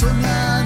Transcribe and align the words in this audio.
soñar. 0.00 0.59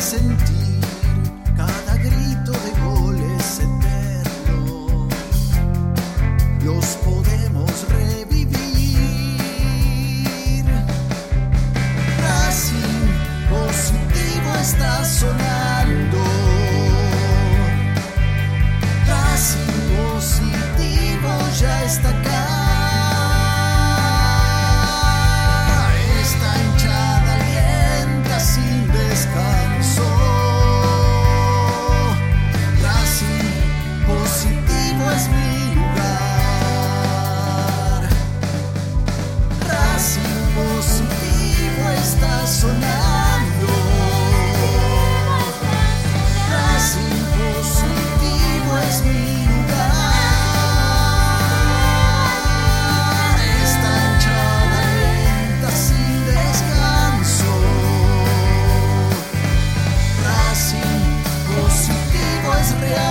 sentir 0.00 0.80
cada 1.56 1.96
grito 1.96 2.52
de 2.52 2.70
goles 2.84 3.60
eternos. 3.60 5.14
Los 6.64 6.86
poderes 7.04 7.39
barrial. 62.80 63.09